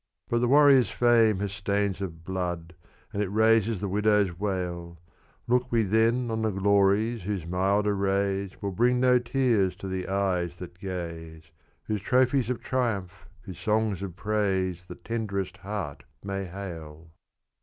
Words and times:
But 0.29 0.39
the 0.39 0.47
warrior's 0.47 0.89
fame 0.89 1.41
has 1.41 1.51
stains 1.53 2.01
of 2.01 2.23
blood, 2.25 2.73
And 3.13 3.21
it 3.21 3.29
raises 3.29 3.79
the 3.79 3.87
widow's 3.87 4.39
wail; 4.39 4.99
Look 5.45 5.71
we 5.71 5.83
then 5.83 6.31
on 6.31 6.41
the 6.41 6.49
glories 6.49 7.21
whose 7.21 7.45
milder 7.45 7.95
rays 7.95 8.59
Will 8.63 8.71
bring 8.71 8.99
no 8.99 9.19
tears 9.19 9.75
to 9.75 9.87
the 9.87 10.07
eyes 10.07 10.57
that 10.57 10.79
gaze; 10.79 11.51
Whose 11.83 12.01
trophies 12.01 12.49
of 12.49 12.63
triumph, 12.63 13.29
whose 13.43 13.59
songs 13.59 14.01
of 14.01 14.15
praise 14.15 14.87
The 14.87 14.95
tenderest 14.95 15.57
heart 15.57 16.03
may 16.23 16.45
hail. 16.45 17.11